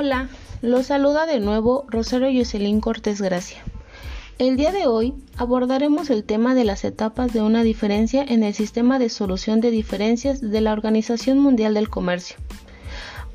Hola, 0.00 0.28
los 0.62 0.86
saluda 0.86 1.26
de 1.26 1.40
nuevo 1.40 1.84
Rosario 1.88 2.28
Jocelyn 2.32 2.80
Cortés 2.80 3.20
Gracia. 3.20 3.64
El 4.38 4.56
día 4.56 4.70
de 4.70 4.86
hoy 4.86 5.12
abordaremos 5.36 6.08
el 6.10 6.22
tema 6.22 6.54
de 6.54 6.62
las 6.62 6.84
etapas 6.84 7.32
de 7.32 7.42
una 7.42 7.64
diferencia 7.64 8.22
en 8.22 8.44
el 8.44 8.54
sistema 8.54 9.00
de 9.00 9.08
solución 9.08 9.60
de 9.60 9.72
diferencias 9.72 10.40
de 10.40 10.60
la 10.60 10.72
Organización 10.72 11.40
Mundial 11.40 11.74
del 11.74 11.88
Comercio. 11.90 12.36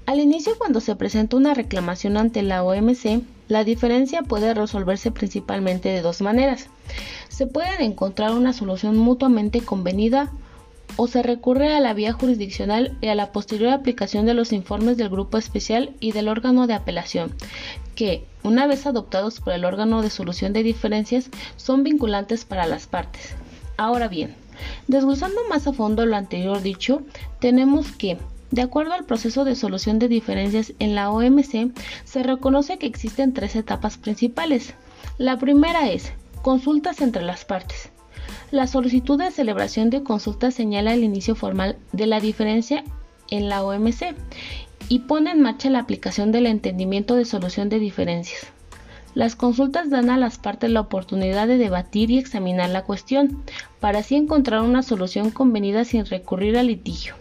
Al 0.05 0.21
inicio, 0.21 0.57
cuando 0.57 0.80
se 0.80 0.95
presenta 0.95 1.36
una 1.36 1.54
reclamación 1.54 2.16
ante 2.16 2.41
la 2.44 2.64
OMC, 2.64 3.23
la 3.50 3.66
diferencia 3.66 4.21
puede 4.21 4.54
resolverse 4.54 5.11
principalmente 5.11 5.89
de 5.89 6.02
dos 6.02 6.21
maneras. 6.21 6.70
Se 7.27 7.45
puede 7.45 7.84
encontrar 7.84 8.32
una 8.32 8.54
solución 8.54 8.95
mutuamente 8.95 9.59
convenida 9.59 10.31
o 10.95 11.07
se 11.07 11.23
recurre 11.23 11.73
a 11.73 11.79
la 11.79 11.93
vía 11.93 12.13
jurisdiccional 12.13 12.97
y 13.02 13.07
a 13.07 13.15
la 13.15 13.31
posterior 13.31 13.73
aplicación 13.73 14.25
de 14.25 14.33
los 14.33 14.52
informes 14.53 14.97
del 14.97 15.09
grupo 15.09 15.38
especial 15.38 15.95
y 15.99 16.11
del 16.11 16.27
órgano 16.27 16.67
de 16.67 16.73
apelación, 16.73 17.35
que, 17.95 18.25
una 18.43 18.67
vez 18.67 18.85
adoptados 18.85 19.39
por 19.39 19.53
el 19.53 19.66
órgano 19.66 20.02
de 20.02 20.09
solución 20.09 20.53
de 20.53 20.63
diferencias, 20.63 21.29
son 21.55 21.83
vinculantes 21.83 22.45
para 22.45 22.66
las 22.66 22.88
partes. 22.88 23.35
Ahora 23.77 24.07
bien, 24.07 24.35
desglosando 24.88 25.41
más 25.49 25.67
a 25.67 25.73
fondo 25.73 26.05
lo 26.05 26.16
anterior 26.16 26.61
dicho, 26.61 27.02
tenemos 27.39 27.91
que, 27.91 28.17
de 28.52 28.61
acuerdo 28.61 28.94
al 28.94 29.05
proceso 29.05 29.45
de 29.45 29.55
solución 29.55 29.99
de 29.99 30.07
diferencias 30.07 30.73
en 30.80 30.95
la 30.95 31.09
OMC, 31.09 31.71
se 32.03 32.23
reconoce 32.23 32.77
que 32.77 32.85
existen 32.85 33.33
tres 33.33 33.55
etapas 33.55 33.97
principales. 33.97 34.73
La 35.17 35.38
primera 35.38 35.89
es 35.89 36.13
consultas 36.41 37.02
entre 37.02 37.23
las 37.23 37.45
partes. 37.45 37.89
La 38.53 38.67
solicitud 38.67 39.17
de 39.17 39.31
celebración 39.31 39.89
de 39.89 40.03
consulta 40.03 40.52
señala 40.52 40.94
el 40.94 41.03
inicio 41.03 41.34
formal 41.34 41.75
de 41.91 42.05
la 42.05 42.19
diferencia 42.19 42.83
en 43.31 43.50
la 43.50 43.64
OMC 43.64 44.14
y 44.89 45.00
pone 45.00 45.31
en 45.31 45.41
marcha 45.41 45.72
la 45.72 45.80
aplicación 45.80 46.31
del 46.31 46.45
entendimiento 46.45 47.16
de 47.16 47.25
solución 47.25 47.67
de 47.69 47.80
diferencias. 47.80 48.45
Las 49.16 49.36
consultas 49.36 49.89
dan 49.89 50.11
a 50.11 50.17
las 50.17 50.38
partes 50.38 50.69
la 50.69 50.81
oportunidad 50.81 51.47
de 51.47 51.58
debatir 51.58 52.11
y 52.11 52.19
examinar 52.19 52.69
la 52.69 52.83
cuestión, 52.83 53.41
para 53.80 53.97
así 54.00 54.13
encontrar 54.13 54.61
una 54.61 54.83
solución 54.83 55.31
convenida 55.31 55.83
sin 55.83 56.06
recurrir 56.06 56.56
al 56.56 56.67
litigio. 56.67 57.16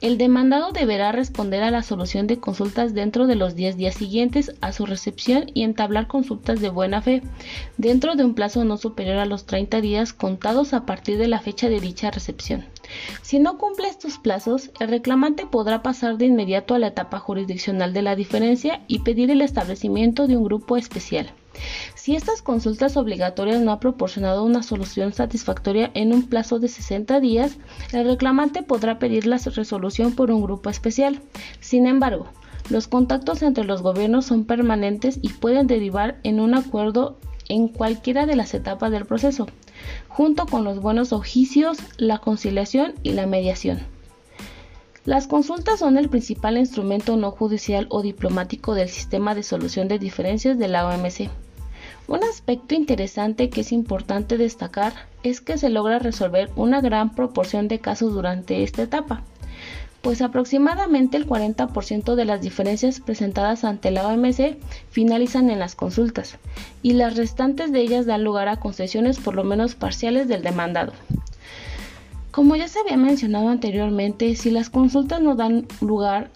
El 0.00 0.18
demandado 0.18 0.72
deberá 0.72 1.12
responder 1.12 1.62
a 1.62 1.70
la 1.70 1.82
solución 1.82 2.26
de 2.26 2.38
consultas 2.38 2.94
dentro 2.94 3.26
de 3.26 3.36
los 3.36 3.54
10 3.54 3.76
días 3.76 3.94
siguientes 3.94 4.54
a 4.60 4.72
su 4.72 4.86
recepción 4.86 5.46
y 5.54 5.62
entablar 5.62 6.06
consultas 6.06 6.60
de 6.60 6.68
buena 6.68 7.02
fe, 7.02 7.22
dentro 7.76 8.14
de 8.14 8.24
un 8.24 8.34
plazo 8.34 8.64
no 8.64 8.76
superior 8.76 9.18
a 9.18 9.26
los 9.26 9.46
30 9.46 9.80
días 9.80 10.12
contados 10.12 10.72
a 10.74 10.86
partir 10.86 11.18
de 11.18 11.28
la 11.28 11.40
fecha 11.40 11.68
de 11.68 11.80
dicha 11.80 12.10
recepción. 12.10 12.64
Si 13.22 13.38
no 13.38 13.58
cumple 13.58 13.88
estos 13.88 14.18
plazos, 14.18 14.70
el 14.80 14.88
reclamante 14.88 15.46
podrá 15.46 15.82
pasar 15.82 16.18
de 16.18 16.26
inmediato 16.26 16.74
a 16.74 16.78
la 16.78 16.88
etapa 16.88 17.18
jurisdiccional 17.18 17.92
de 17.92 18.02
la 18.02 18.16
diferencia 18.16 18.82
y 18.88 19.00
pedir 19.00 19.30
el 19.30 19.40
establecimiento 19.40 20.26
de 20.26 20.36
un 20.36 20.44
grupo 20.44 20.76
especial. 20.76 21.32
Si 21.94 22.16
estas 22.16 22.42
consultas 22.42 22.96
obligatorias 22.96 23.60
no 23.60 23.70
ha 23.70 23.80
proporcionado 23.80 24.44
una 24.44 24.62
solución 24.62 25.12
satisfactoria 25.12 25.90
en 25.94 26.12
un 26.12 26.28
plazo 26.28 26.58
de 26.58 26.68
60 26.68 27.20
días, 27.20 27.56
el 27.92 28.06
reclamante 28.06 28.62
podrá 28.62 28.98
pedir 28.98 29.26
la 29.26 29.38
resolución 29.38 30.12
por 30.14 30.30
un 30.30 30.42
grupo 30.42 30.70
especial. 30.70 31.20
Sin 31.60 31.86
embargo, 31.86 32.26
los 32.70 32.88
contactos 32.88 33.42
entre 33.42 33.64
los 33.64 33.82
gobiernos 33.82 34.26
son 34.26 34.44
permanentes 34.44 35.18
y 35.22 35.28
pueden 35.28 35.66
derivar 35.66 36.18
en 36.22 36.40
un 36.40 36.54
acuerdo 36.54 37.18
en 37.48 37.68
cualquiera 37.68 38.26
de 38.26 38.36
las 38.36 38.54
etapas 38.54 38.90
del 38.90 39.04
proceso, 39.04 39.46
junto 40.08 40.46
con 40.46 40.64
los 40.64 40.80
buenos 40.80 41.12
oficios, 41.12 41.78
la 41.98 42.18
conciliación 42.18 42.94
y 43.02 43.12
la 43.12 43.26
mediación. 43.26 43.80
Las 45.04 45.26
consultas 45.26 45.80
son 45.80 45.98
el 45.98 46.08
principal 46.08 46.56
instrumento 46.56 47.16
no 47.16 47.32
judicial 47.32 47.86
o 47.90 48.02
diplomático 48.02 48.74
del 48.74 48.88
sistema 48.88 49.34
de 49.34 49.42
solución 49.42 49.88
de 49.88 49.98
diferencias 49.98 50.58
de 50.58 50.68
la 50.68 50.86
OMC. 50.86 51.28
Un 52.08 52.24
aspecto 52.24 52.74
interesante 52.74 53.48
que 53.48 53.60
es 53.60 53.72
importante 53.72 54.36
destacar 54.36 54.92
es 55.22 55.40
que 55.40 55.56
se 55.56 55.70
logra 55.70 55.98
resolver 55.98 56.50
una 56.56 56.80
gran 56.80 57.14
proporción 57.14 57.68
de 57.68 57.78
casos 57.78 58.12
durante 58.12 58.62
esta 58.64 58.82
etapa, 58.82 59.22
pues 60.02 60.20
aproximadamente 60.20 61.16
el 61.16 61.26
40% 61.26 62.16
de 62.16 62.24
las 62.24 62.40
diferencias 62.42 63.00
presentadas 63.00 63.62
ante 63.64 63.92
la 63.92 64.06
OMC 64.06 64.56
finalizan 64.90 65.48
en 65.48 65.60
las 65.60 65.76
consultas 65.76 66.38
y 66.82 66.94
las 66.94 67.16
restantes 67.16 67.70
de 67.70 67.80
ellas 67.80 68.04
dan 68.04 68.24
lugar 68.24 68.48
a 68.48 68.58
concesiones 68.58 69.18
por 69.20 69.36
lo 69.36 69.44
menos 69.44 69.76
parciales 69.76 70.26
del 70.26 70.42
demandado. 70.42 70.92
Como 72.32 72.56
ya 72.56 72.66
se 72.66 72.80
había 72.80 72.96
mencionado 72.96 73.48
anteriormente, 73.48 74.34
si 74.34 74.50
las 74.50 74.70
consultas 74.70 75.20
no 75.20 75.36
dan 75.36 75.66
lugar 75.80 76.30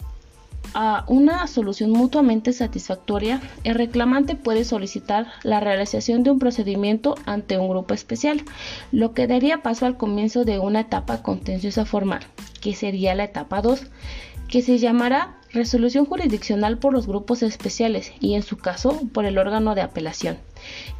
a 0.74 1.04
una 1.08 1.46
solución 1.46 1.90
mutuamente 1.90 2.52
satisfactoria, 2.52 3.40
el 3.64 3.74
reclamante 3.74 4.34
puede 4.34 4.64
solicitar 4.64 5.26
la 5.42 5.60
realización 5.60 6.22
de 6.22 6.30
un 6.30 6.38
procedimiento 6.38 7.14
ante 7.26 7.58
un 7.58 7.68
grupo 7.68 7.94
especial, 7.94 8.42
lo 8.92 9.12
que 9.12 9.26
daría 9.26 9.62
paso 9.62 9.86
al 9.86 9.96
comienzo 9.96 10.44
de 10.44 10.58
una 10.58 10.80
etapa 10.80 11.22
contenciosa 11.22 11.84
formal, 11.84 12.20
que 12.60 12.74
sería 12.74 13.14
la 13.14 13.24
etapa 13.24 13.62
2, 13.62 13.86
que 14.48 14.62
se 14.62 14.78
llamará 14.78 15.38
resolución 15.52 16.04
jurisdiccional 16.06 16.78
por 16.78 16.92
los 16.92 17.06
grupos 17.06 17.42
especiales 17.42 18.12
y 18.20 18.34
en 18.34 18.42
su 18.42 18.56
caso 18.56 19.00
por 19.12 19.24
el 19.24 19.38
órgano 19.38 19.74
de 19.74 19.82
apelación. 19.82 20.38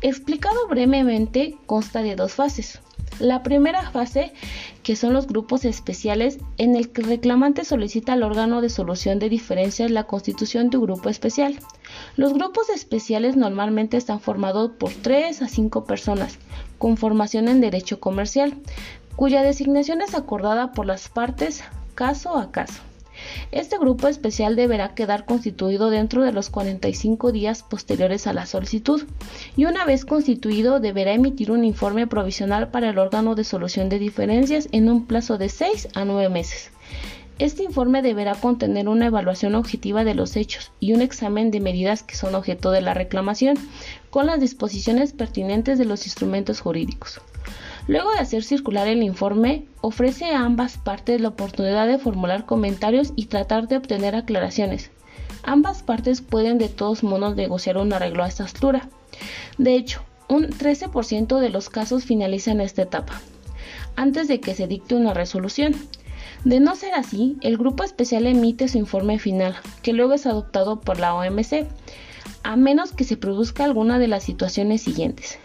Explicado 0.00 0.66
brevemente, 0.68 1.56
consta 1.66 2.02
de 2.02 2.16
dos 2.16 2.34
fases. 2.34 2.80
La 3.18 3.42
primera 3.42 3.90
fase, 3.90 4.32
que 4.82 4.94
son 4.94 5.14
los 5.14 5.26
grupos 5.26 5.64
especiales, 5.64 6.38
en 6.58 6.76
el 6.76 6.90
que 6.90 7.00
el 7.00 7.08
reclamante 7.08 7.64
solicita 7.64 8.12
al 8.12 8.22
órgano 8.22 8.60
de 8.60 8.68
solución 8.68 9.18
de 9.18 9.30
diferencias 9.30 9.90
la 9.90 10.04
constitución 10.04 10.68
de 10.68 10.76
un 10.76 10.84
grupo 10.84 11.08
especial. 11.08 11.58
Los 12.16 12.34
grupos 12.34 12.68
especiales 12.68 13.36
normalmente 13.36 13.96
están 13.96 14.20
formados 14.20 14.72
por 14.78 14.92
3 14.92 15.42
a 15.42 15.48
5 15.48 15.84
personas, 15.84 16.38
con 16.78 16.98
formación 16.98 17.48
en 17.48 17.62
derecho 17.62 18.00
comercial, 18.00 18.54
cuya 19.16 19.42
designación 19.42 20.02
es 20.02 20.14
acordada 20.14 20.72
por 20.72 20.84
las 20.84 21.08
partes 21.08 21.64
caso 21.94 22.36
a 22.36 22.52
caso. 22.52 22.85
Este 23.52 23.78
grupo 23.78 24.08
especial 24.08 24.56
deberá 24.56 24.94
quedar 24.94 25.24
constituido 25.24 25.90
dentro 25.90 26.22
de 26.22 26.32
los 26.32 26.50
45 26.50 27.32
días 27.32 27.62
posteriores 27.62 28.26
a 28.26 28.32
la 28.32 28.46
solicitud 28.46 29.02
y 29.56 29.64
una 29.64 29.84
vez 29.84 30.04
constituido 30.04 30.80
deberá 30.80 31.12
emitir 31.12 31.50
un 31.50 31.64
informe 31.64 32.06
provisional 32.06 32.68
para 32.70 32.90
el 32.90 32.98
órgano 32.98 33.34
de 33.34 33.44
solución 33.44 33.88
de 33.88 33.98
diferencias 33.98 34.68
en 34.72 34.90
un 34.90 35.06
plazo 35.06 35.38
de 35.38 35.48
6 35.48 35.88
a 35.94 36.04
9 36.04 36.28
meses. 36.28 36.70
Este 37.38 37.62
informe 37.62 38.00
deberá 38.00 38.34
contener 38.34 38.88
una 38.88 39.06
evaluación 39.06 39.54
objetiva 39.56 40.04
de 40.04 40.14
los 40.14 40.36
hechos 40.36 40.72
y 40.80 40.94
un 40.94 41.02
examen 41.02 41.50
de 41.50 41.60
medidas 41.60 42.02
que 42.02 42.16
son 42.16 42.34
objeto 42.34 42.70
de 42.70 42.80
la 42.80 42.94
reclamación, 42.94 43.58
con 44.08 44.26
las 44.26 44.40
disposiciones 44.40 45.12
pertinentes 45.12 45.78
de 45.78 45.84
los 45.84 46.06
instrumentos 46.06 46.60
jurídicos. 46.60 47.20
Luego 47.88 48.10
de 48.12 48.20
hacer 48.20 48.42
circular 48.42 48.88
el 48.88 49.02
informe, 49.02 49.66
ofrece 49.82 50.32
a 50.32 50.40
ambas 50.40 50.78
partes 50.78 51.20
la 51.20 51.28
oportunidad 51.28 51.86
de 51.86 51.98
formular 51.98 52.46
comentarios 52.46 53.12
y 53.16 53.26
tratar 53.26 53.68
de 53.68 53.76
obtener 53.76 54.14
aclaraciones. 54.14 54.90
Ambas 55.42 55.82
partes 55.82 56.22
pueden 56.22 56.56
de 56.56 56.70
todos 56.70 57.04
modos 57.04 57.36
negociar 57.36 57.76
un 57.76 57.92
arreglo 57.92 58.24
a 58.24 58.28
esta 58.28 58.44
altura. 58.44 58.88
De 59.58 59.74
hecho, 59.74 60.02
un 60.28 60.48
13% 60.48 61.38
de 61.38 61.50
los 61.50 61.68
casos 61.68 62.04
finalizan 62.04 62.62
esta 62.62 62.82
etapa, 62.82 63.20
antes 63.94 64.26
de 64.26 64.40
que 64.40 64.54
se 64.54 64.66
dicte 64.66 64.94
una 64.94 65.12
resolución. 65.12 65.74
De 66.44 66.60
no 66.60 66.76
ser 66.76 66.94
así, 66.94 67.36
el 67.40 67.58
grupo 67.58 67.84
especial 67.84 68.26
emite 68.26 68.68
su 68.68 68.78
informe 68.78 69.18
final, 69.18 69.56
que 69.82 69.92
luego 69.92 70.14
es 70.14 70.26
adoptado 70.26 70.80
por 70.80 70.98
la 70.98 71.14
OMC, 71.14 71.66
a 72.42 72.56
menos 72.56 72.92
que 72.92 73.04
se 73.04 73.16
produzca 73.16 73.64
alguna 73.64 73.98
de 73.98 74.08
las 74.08 74.24
situaciones 74.24 74.82
siguientes. 74.82 75.38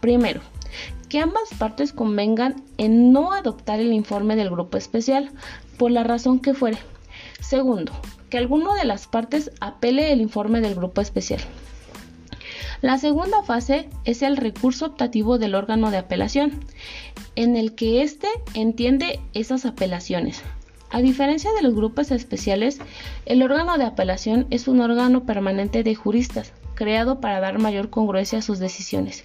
Primero, 0.00 0.40
que 1.08 1.18
ambas 1.18 1.50
partes 1.58 1.92
convengan 1.92 2.62
en 2.78 3.12
no 3.12 3.32
adoptar 3.32 3.80
el 3.80 3.92
informe 3.92 4.36
del 4.36 4.50
grupo 4.50 4.78
especial, 4.78 5.30
por 5.76 5.90
la 5.90 6.04
razón 6.04 6.40
que 6.40 6.54
fuere. 6.54 6.78
Segundo, 7.40 7.92
que 8.28 8.38
alguno 8.38 8.74
de 8.74 8.84
las 8.84 9.06
partes 9.06 9.50
apele 9.60 10.12
el 10.12 10.20
informe 10.20 10.60
del 10.60 10.74
grupo 10.74 11.00
especial. 11.00 11.40
La 12.82 12.96
segunda 12.96 13.42
fase 13.42 13.90
es 14.06 14.22
el 14.22 14.38
recurso 14.38 14.86
optativo 14.86 15.38
del 15.38 15.54
órgano 15.54 15.90
de 15.90 15.98
apelación, 15.98 16.60
en 17.36 17.56
el 17.56 17.74
que 17.74 18.02
éste 18.02 18.28
entiende 18.54 19.20
esas 19.34 19.66
apelaciones. 19.66 20.42
A 20.88 21.02
diferencia 21.02 21.52
de 21.52 21.60
los 21.60 21.74
grupos 21.74 22.10
especiales, 22.10 22.80
el 23.26 23.42
órgano 23.42 23.76
de 23.76 23.84
apelación 23.84 24.46
es 24.48 24.66
un 24.66 24.80
órgano 24.80 25.24
permanente 25.24 25.82
de 25.82 25.94
juristas, 25.94 26.54
creado 26.74 27.20
para 27.20 27.40
dar 27.40 27.58
mayor 27.58 27.90
congruencia 27.90 28.38
a 28.38 28.42
sus 28.42 28.58
decisiones. 28.58 29.24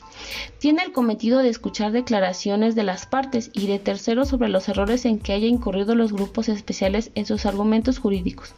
Tiene 0.60 0.84
el 0.84 0.92
cometido 0.92 1.40
de 1.40 1.48
escuchar 1.48 1.94
declaraciones 1.94 2.75
de 2.75 2.84
las 2.84 3.06
partes 3.06 3.51
y 3.54 3.68
de 3.68 3.80
terceros 3.80 4.28
sobre 4.28 4.50
los 4.50 4.68
errores 4.68 5.06
en 5.06 5.18
que 5.18 5.31
haya 5.31 5.48
incurrido 5.48 5.96
los 5.96 6.12
grupos 6.12 6.50
especiales 6.50 7.10
en 7.16 7.25
sus 7.25 7.46
argumentos 7.46 8.00
jurídicos 8.00 8.54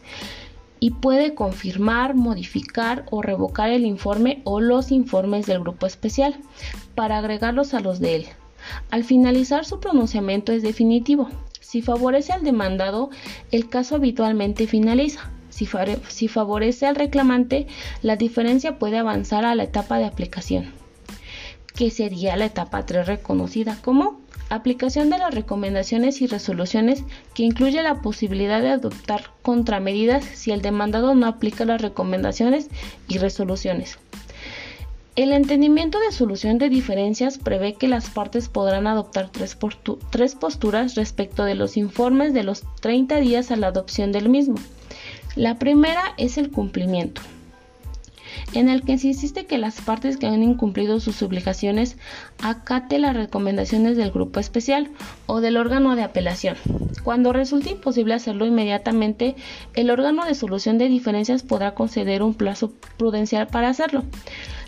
y 0.80 0.90
puede 0.90 1.34
confirmar, 1.34 2.14
modificar 2.14 3.04
o 3.10 3.22
revocar 3.22 3.70
el 3.70 3.84
informe 3.84 4.40
o 4.44 4.60
los 4.60 4.90
informes 4.90 5.46
del 5.46 5.60
grupo 5.60 5.86
especial 5.86 6.36
para 6.94 7.18
agregarlos 7.18 7.74
a 7.74 7.80
los 7.80 8.00
de 8.00 8.16
él. 8.16 8.26
Al 8.90 9.04
finalizar 9.04 9.64
su 9.64 9.80
pronunciamiento 9.80 10.52
es 10.52 10.62
definitivo. 10.62 11.28
Si 11.60 11.82
favorece 11.82 12.32
al 12.32 12.44
demandado, 12.44 13.10
el 13.50 13.68
caso 13.68 13.96
habitualmente 13.96 14.66
finaliza. 14.66 15.30
Si, 15.50 16.28
favorece 16.28 16.86
al 16.86 16.94
reclamante, 16.94 17.66
la 18.02 18.14
diferencia 18.14 18.78
puede 18.78 18.96
avanzar 18.98 19.44
a 19.44 19.56
la 19.56 19.64
etapa 19.64 19.98
de 19.98 20.04
aplicación, 20.04 20.72
que 21.74 21.90
sería 21.90 22.36
la 22.36 22.44
etapa 22.44 22.86
3 22.86 23.08
reconocida 23.08 23.76
como 23.82 24.20
aplicación 24.48 25.10
de 25.10 25.18
las 25.18 25.34
recomendaciones 25.34 26.22
y 26.22 26.26
resoluciones 26.26 27.04
que 27.34 27.42
incluye 27.42 27.82
la 27.82 28.02
posibilidad 28.02 28.60
de 28.60 28.70
adoptar 28.70 29.30
contramedidas 29.42 30.24
si 30.24 30.50
el 30.50 30.62
demandado 30.62 31.14
no 31.14 31.26
aplica 31.26 31.64
las 31.64 31.82
recomendaciones 31.82 32.68
y 33.08 33.18
resoluciones. 33.18 33.98
El 35.16 35.32
entendimiento 35.32 35.98
de 35.98 36.12
solución 36.12 36.58
de 36.58 36.68
diferencias 36.68 37.38
prevé 37.38 37.74
que 37.74 37.88
las 37.88 38.08
partes 38.08 38.48
podrán 38.48 38.86
adoptar 38.86 39.30
tres, 39.32 39.56
posturas 40.36 40.94
respecto 40.94 41.42
de 41.42 41.56
los 41.56 41.76
informes 41.76 42.32
de 42.32 42.44
los 42.44 42.62
30 42.80 43.18
días 43.18 43.50
a 43.50 43.56
la 43.56 43.66
adopción 43.66 44.12
del 44.12 44.28
mismo. 44.28 44.54
La 45.34 45.58
primera 45.58 46.14
es 46.18 46.38
el 46.38 46.52
cumplimiento, 46.52 47.20
en 48.52 48.68
el 48.68 48.82
que 48.82 48.98
se 48.98 49.08
insiste 49.08 49.46
que 49.46 49.58
las 49.58 49.80
partes 49.80 50.16
que 50.16 50.26
han 50.26 50.42
incumplido 50.42 51.00
sus 51.00 51.22
obligaciones 51.22 51.96
acate 52.42 52.98
las 52.98 53.16
recomendaciones 53.16 53.96
del 53.96 54.10
grupo 54.10 54.40
especial 54.40 54.90
o 55.26 55.40
del 55.40 55.56
órgano 55.56 55.96
de 55.96 56.02
apelación. 56.02 56.56
Cuando 57.04 57.32
resulte 57.32 57.70
imposible 57.70 58.14
hacerlo 58.14 58.46
inmediatamente, 58.46 59.36
el 59.74 59.90
órgano 59.90 60.24
de 60.24 60.34
solución 60.34 60.78
de 60.78 60.88
diferencias 60.88 61.42
podrá 61.42 61.74
conceder 61.74 62.22
un 62.22 62.34
plazo 62.34 62.72
prudencial 62.96 63.46
para 63.46 63.68
hacerlo. 63.68 64.04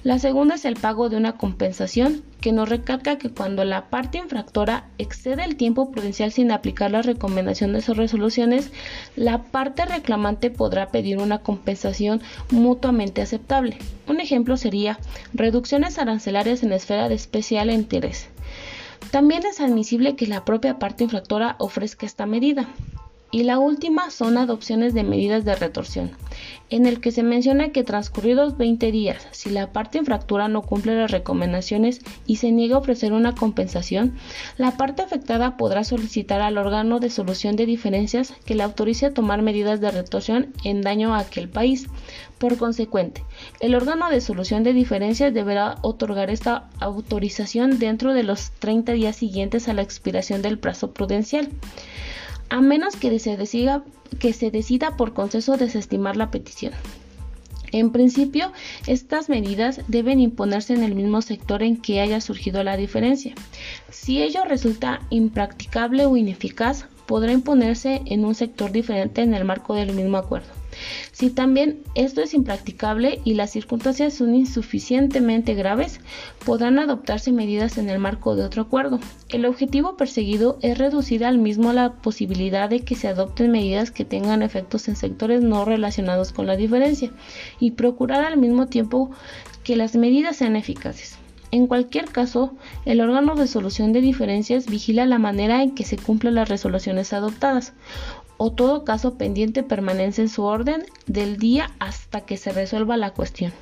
La 0.03 0.19
segunda 0.19 0.55
es 0.55 0.65
el 0.65 0.77
pago 0.77 1.11
de 1.11 1.19
una 1.19 1.37
compensación, 1.37 2.23
que 2.41 2.53
nos 2.53 2.71
recalca 2.71 3.19
que 3.19 3.29
cuando 3.29 3.65
la 3.67 3.91
parte 3.91 4.17
infractora 4.17 4.89
excede 4.97 5.45
el 5.45 5.57
tiempo 5.57 5.91
prudencial 5.91 6.33
sin 6.33 6.51
aplicar 6.53 6.91
las 6.91 7.05
recomendaciones 7.05 7.87
o 7.91 7.93
resoluciones, 7.93 8.73
la 9.15 9.43
parte 9.43 9.85
reclamante 9.85 10.51
podrá 10.51 10.89
pedir 10.89 11.19
una 11.19 11.41
compensación 11.41 12.23
mutuamente 12.51 13.21
aceptable. 13.21 13.77
Un 14.09 14.21
ejemplo 14.21 14.57
sería 14.57 14.99
reducciones 15.35 15.99
arancelarias 15.99 16.63
en 16.63 16.73
esfera 16.73 17.11
de 17.11 17.17
especial 17.17 17.71
interés. 17.71 18.29
También 19.11 19.45
es 19.45 19.61
admisible 19.61 20.17
que 20.17 20.27
la 20.27 20.47
propia 20.47 20.79
parte 20.79 21.05
infractora 21.05 21.57
ofrezca 21.59 22.07
esta 22.07 22.25
medida. 22.25 22.69
Y 23.33 23.45
la 23.45 23.61
última 23.61 24.11
son 24.11 24.39
adopciones 24.39 24.93
de 24.93 25.05
medidas 25.05 25.45
de 25.45 25.55
retorsión, 25.55 26.11
en 26.69 26.87
el 26.87 27.01
que 27.01 27.13
se 27.13 27.23
menciona 27.23 27.71
que 27.71 27.85
transcurridos 27.85 28.57
20 28.57 28.91
días, 28.91 29.29
si 29.31 29.51
la 29.51 29.73
parte 29.73 29.99
infractura 29.99 30.49
no 30.49 30.63
cumple 30.63 30.97
las 30.97 31.13
recomendaciones 31.13 32.01
y 32.27 32.37
se 32.37 32.51
niega 32.51 32.75
a 32.75 32.81
ofrecer 32.81 33.13
una 33.13 33.37
compensación, 33.37 34.17
la 34.59 34.77
parte 34.77 35.03
afectada 35.03 35.57
podrá 35.57 35.85
solicitar 35.85 36.43
al 36.43 36.59
órgano 36.59 36.99
de 36.99 37.09
solución 37.09 37.55
de 37.55 37.67
diferencias 37.67 38.35
que 38.45 38.57
le 38.57 38.65
autorice 38.65 39.07
a 39.07 39.15
tomar 39.15 39.43
medidas 39.43 39.81
de 39.81 39.93
retorsión 39.93 40.53
en 40.65 40.83
daño 40.83 41.15
a 41.15 41.21
aquel 41.21 41.49
país. 41.49 41.87
Por 42.39 42.57
consecuente, 42.57 43.23
el 43.61 43.77
órgano 43.77 44.11
de 44.11 44.21
solución 44.21 44.65
de 44.65 44.73
diferencias 44.73 45.33
deberá 45.33 45.77
otorgar 45.83 46.31
esta 46.31 46.69
autorización 46.81 47.79
dentro 47.79 48.13
de 48.13 48.25
los 48.25 48.51
30 48.59 48.91
días 48.93 49.15
siguientes 49.15 49.69
a 49.69 49.73
la 49.73 49.83
expiración 49.83 50.43
del 50.43 50.59
plazo 50.59 50.93
prudencial 50.93 51.49
a 52.51 52.61
menos 52.61 52.97
que 52.97 53.19
se, 53.19 53.37
decida, 53.37 53.85
que 54.19 54.33
se 54.33 54.51
decida 54.51 54.97
por 54.97 55.15
consenso 55.15 55.57
desestimar 55.57 56.17
la 56.17 56.31
petición. 56.31 56.73
En 57.73 57.91
principio, 57.93 58.53
estas 58.87 59.29
medidas 59.29 59.81
deben 59.87 60.21
imponerse 60.21 60.75
en 60.75 60.83
el 60.83 60.97
mismo 60.97 61.23
sector 61.23 61.63
en 61.63 61.77
que 61.77 62.01
haya 62.01 62.21
surgido 62.21 62.65
la 62.65 62.77
diferencia. 62.77 63.35
Si 63.91 64.21
ello 64.23 64.45
resulta 64.45 65.01
impracticable 65.11 66.07
o 66.07 66.17
ineficaz, 66.17 66.87
podrá 67.07 67.33
imponerse 67.33 68.03
en 68.07 68.25
un 68.25 68.35
sector 68.35 68.73
diferente 68.73 69.23
en 69.23 69.35
el 69.35 69.45
marco 69.45 69.75
del 69.75 69.93
mismo 69.93 70.19
acuerdo. 70.19 70.60
Si 71.13 71.31
también 71.31 71.83
esto 71.95 72.23
es 72.23 72.35
impracticable 72.35 73.21
y 73.25 73.35
las 73.35 73.51
circunstancias 73.51 74.15
son 74.15 74.35
insuficientemente 74.35 75.55
graves, 75.55 76.01
podrán 76.45 76.79
adoptarse 76.79 77.33
medidas 77.33 77.79
en 77.79 77.91
el 77.91 77.99
marco 77.99 78.37
de 78.37 78.45
otro 78.45 78.63
acuerdo. 78.63 79.01
El 79.29 79.45
objetivo 79.47 79.97
perseguido 79.97 80.59
es 80.63 80.79
reducir 80.79 81.25
al 81.25 81.39
mismo 81.39 81.73
la 81.73 81.93
posibilidad 81.95 82.69
de 82.69 82.81
que 82.81 82.95
se 82.95 83.09
adopten 83.09 83.51
medidas 83.51 83.91
que 83.91 84.05
tengan 84.05 84.43
efectos 84.43 84.89
en 84.89 84.97
sectores 84.97 85.43
no 85.43 85.65
relacionados 85.65 86.33
con 86.33 86.47
la 86.47 86.57
diferencia 86.57 87.11
y 87.59 87.73
procurar 87.73 88.25
al 88.25 88.39
mismo 88.39 88.67
tiempo 88.67 89.11
que 89.65 89.77
las 89.77 89.97
medidas 89.97 90.37
sean 90.37 90.57
eficaces. 90.57 91.19
En 91.53 91.67
cualquier 91.67 92.05
caso, 92.05 92.55
el 92.85 93.01
órgano 93.01 93.35
de 93.35 93.49
solución 93.49 93.93
de 93.93 94.01
diferencias 94.01 94.67
vigila 94.67 95.05
la 95.05 95.19
manera 95.19 95.63
en 95.63 95.75
que 95.75 95.85
se 95.85 95.97
cumplen 95.97 96.37
las 96.37 96.49
resoluciones 96.49 97.13
adoptadas 97.13 97.73
o 98.43 98.51
todo 98.51 98.85
caso 98.85 99.19
pendiente 99.19 99.63
permanece 99.63 100.23
en 100.23 100.31
su 100.31 100.45
orden 100.45 100.87
del 101.07 101.37
día 101.37 101.73
hasta 101.79 102.23
que 102.23 102.39
se 102.39 102.53
resuelva 102.53 102.97
la 102.97 103.11
cuestión. 103.11 103.53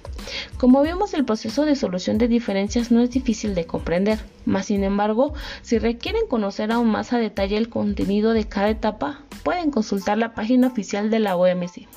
Como 0.56 0.82
vimos, 0.82 1.14
el 1.14 1.24
proceso 1.24 1.64
de 1.64 1.74
solución 1.74 2.16
de 2.16 2.28
diferencias 2.28 2.92
no 2.92 3.00
es 3.00 3.10
difícil 3.10 3.56
de 3.56 3.66
comprender, 3.66 4.20
mas 4.46 4.66
sin 4.66 4.84
embargo, 4.84 5.34
si 5.62 5.80
requieren 5.80 6.28
conocer 6.28 6.70
aún 6.70 6.90
más 6.92 7.12
a 7.12 7.18
detalle 7.18 7.56
el 7.56 7.68
contenido 7.68 8.32
de 8.34 8.46
cada 8.46 8.70
etapa, 8.70 9.22
pueden 9.42 9.72
consultar 9.72 10.16
la 10.16 10.32
página 10.32 10.68
oficial 10.68 11.10
de 11.10 11.18
la 11.18 11.36
OMC. 11.36 11.88